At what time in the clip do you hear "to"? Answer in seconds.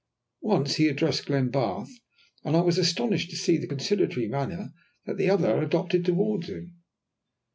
3.29-3.35